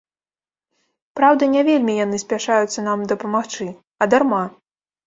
[1.19, 4.43] Праўда, не вельмі яны спяшаюцца нам дапамагчы, а дарма.